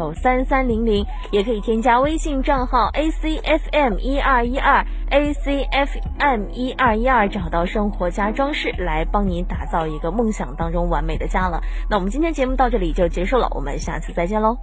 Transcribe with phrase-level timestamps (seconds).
[0.00, 11.60] 哦，三三零零也可以添加微信账号 A C F M 一二一二 A C F M 一二一二，找到生活家装饰来帮您打造一个梦想当中完美的家了。
[11.88, 14.56] 那我们今天节目到这里就结束了，我们下次再见喽。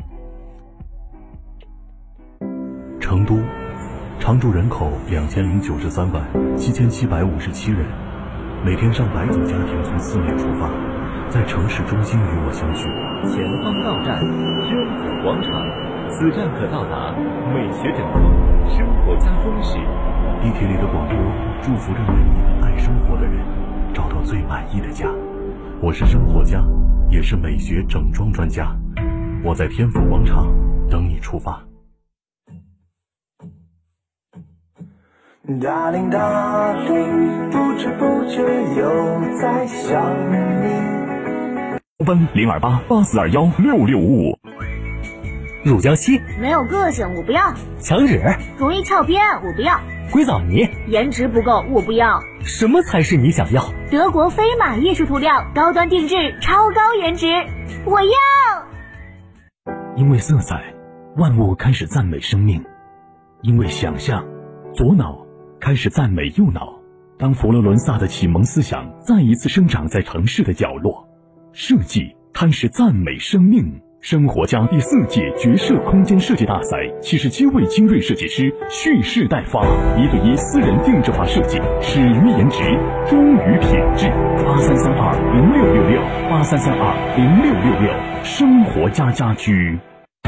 [2.99, 3.39] 成都，
[4.19, 6.23] 常住人口两千零九十三万
[6.57, 7.85] 七千七百五十七人，
[8.65, 10.69] 每天上百组家庭从四面出发，
[11.30, 12.84] 在城市中心与我相聚。
[13.27, 14.21] 前方到站
[14.64, 15.52] 天府广场，
[16.09, 17.14] 此站可到达
[17.54, 18.23] 美学整装、
[18.70, 19.77] 生活家装饰。
[20.41, 21.18] 地铁里的广播
[21.62, 23.44] 祝福着每一个爱生活的人，
[23.94, 25.09] 找到最满意的家。
[25.82, 26.63] 我是生活家，
[27.09, 28.73] 也是美学整装专家。
[29.44, 30.48] 我在天府广场
[30.90, 31.62] 等你出发。
[35.46, 38.41] Darling，Darling，不知不觉
[38.80, 38.90] 又
[39.38, 40.96] 在想你。
[42.07, 44.39] 奔零二八八四二幺六六五五，
[45.65, 48.21] 乳胶漆没有个性，我不要；墙纸
[48.57, 52.21] 容易翘边，我不要；硅藻泥颜值不够，我不要。
[52.45, 53.62] 什么才是你想要？
[53.91, 57.27] 德国飞马艺术涂料，高端定制，超高颜值，
[57.85, 58.10] 我要。
[59.98, 60.63] 因为色彩，
[61.17, 62.62] 万物开始赞美生命；
[63.41, 64.25] 因为想象，
[64.73, 65.25] 左脑
[65.59, 66.79] 开始赞美右脑。
[67.19, 71.06] 当佛罗伦萨的启蒙思想再一次生长在城市的角落。
[71.59, 73.81] 设计开始赞美生命。
[74.00, 79.66] 生活家第四届绝色空间设计大赛，七十七位精锐设计师蓄势待发，
[79.97, 82.59] 一对一私人定制化设计，始于颜值，
[83.09, 84.08] 忠于品质。
[84.46, 86.00] 八三三二零六六六，
[86.30, 89.80] 八三三二零六六六，生活家家居。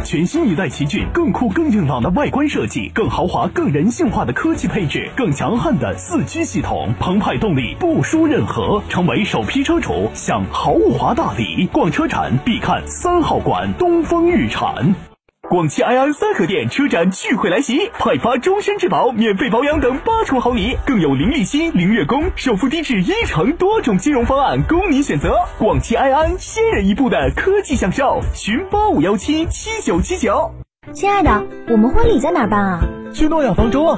[0.03, 8.81] 全新一代奇骏，更酷更硬朗的外观设计，更豪华更人性化的科技配置，更强悍的四驱系统，澎湃动力不输任何。
[8.89, 15.08] 成为首批车主享豪华大礼，逛车展必看三号馆东风日产。
[15.49, 25.33] 广汽埃安三河店车展聚会来袭，派发终身质保、免费保养等八重好礼，更有零利息、零月供、首付低至一成多种金融方案供您选择。
[25.57, 30.51] 广汽埃安先人一步的科技享受，寻八五幺七七九七九。
[30.93, 32.81] 亲爱的，我们婚礼在哪办啊？
[33.11, 33.97] 去诺亚方舟啊！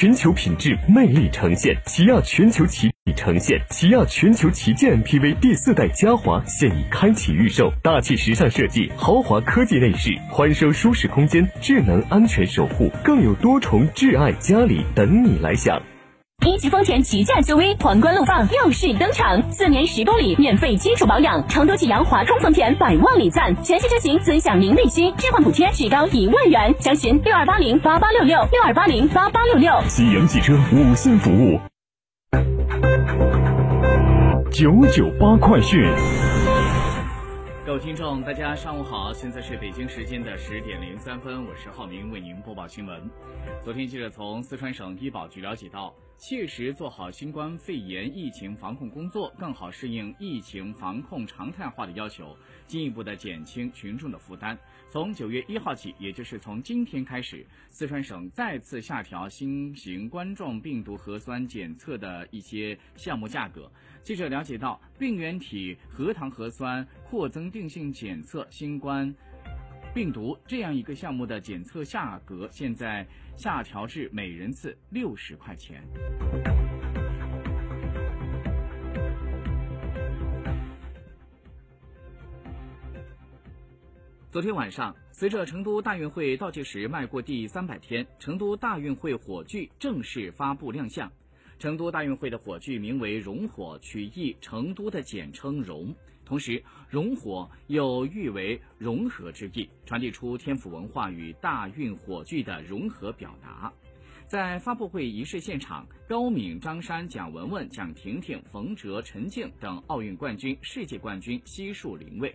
[0.00, 15.78] 全球品质魅力呈现，起亚全球旗呈现，起亚全球旗舰 MPV 第四代嘉华现已开启预售，大气时尚设计，豪华科技内饰，欢声舒适空间，智能安全守护，更有多重挚爱嘉里等你来享。
[16.46, 29.70] 一级丰田旗舰 SUV 皇冠陆放又是登场，四年十公里免费基础保养，成都启阳华通丰田百万礼赞，全系车型尊享零利息，置换补贴最高一万元，详询六二八零八八六六六二八零八八六六。
[29.88, 31.60] 启阳汽车五星服务。
[34.50, 35.92] 九九八快讯。
[37.66, 42.98] 各位听众，大家上午好，现在是北京时间的十点零三分，我是浩明，为您播报新闻。
[43.62, 45.92] 昨天记者从四川省医保局了解到。
[46.20, 52.36] 切实做好新冠肺炎疫情防控工作，更好适应疫情防控常态化的要求，
[52.66, 54.56] 进一步的减轻群众的负担。
[54.90, 63.72] 从九月一号起，也就是从今天开始，四川省再次下调新型冠状病毒核酸检测的一些项目价格。
[64.02, 69.14] 记者了解到，病原体核糖核酸扩增定性检测新冠。
[69.92, 73.04] 病毒这样一个项目的检测价格现在
[73.36, 75.82] 下调至每人次六十块钱。
[84.30, 91.10] 昨天晚上，随着成都大运会倒计时迈过第三百天，成都大运会火炬正式发布亮相。
[91.58, 95.92] 成都大运会的火炬名为“熔火”，取意成都的简称“熔”。
[96.30, 103.72] 同时，融火又誉为融合之意，传递出天府文化与大运火炬的融合表达。
[104.28, 112.32] 在发布会仪式现场，高敏、张山、蒋雯雯、蒋婷婷、冯喆、陈静等奥运冠军、世界冠军悉数临位，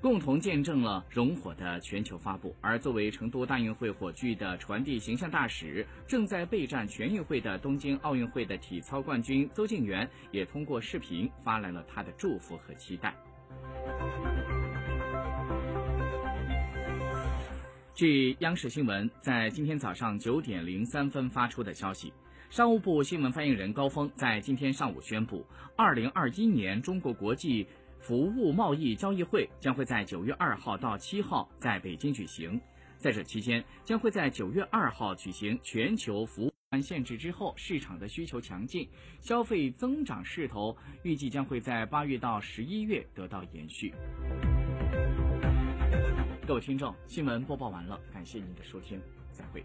[0.00, 2.54] 共同见证了熔火的全球发布。
[2.60, 13.14] 而作为成都大运会火炬的传递形象大使，正在备战全运会的东京奥运会的体操冠军邹敬园，也通过视频发来了他的祝福和期待。
[17.94, 22.10] 据央视新闻在今天早上九点零三分发出的消息，
[22.48, 25.44] 商务部新闻发言人高峰在今天上午宣布，
[25.76, 27.66] 二零二一年中国国际
[28.00, 32.60] 服务贸易交易会将会在九月二号到七号在北京举行。
[32.96, 36.52] 在这期间，将会在九月二号举行全球服务
[36.82, 38.88] 限制之后，市场的需求强劲，
[39.20, 43.94] 消费增长势头预计将会在八月到十一月得到延续。
[46.46, 49.00] 各位听众，新闻播报完了，感谢您的收听，
[49.32, 49.64] 再会。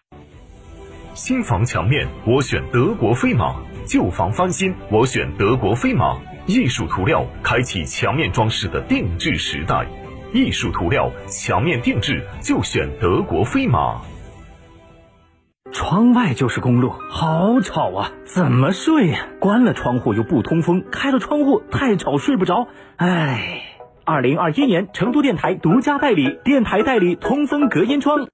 [1.13, 3.53] 新房墙面，我选德国飞马；
[3.85, 6.17] 旧房翻新，我选德国飞马。
[6.45, 9.85] 艺术涂料，开启墙面装饰的定制时代。
[10.33, 13.99] 艺术涂料，墙面定制就选德国飞马。
[15.73, 18.11] 窗外就是公路，好吵啊！
[18.23, 19.27] 怎么睡呀？
[19.39, 22.67] 关了窗户又不通风，开了窗户太吵睡不着。
[22.95, 23.63] 唉，
[24.05, 28.27] 二零二一年成都电台独家代理，电台代理通风隔音窗。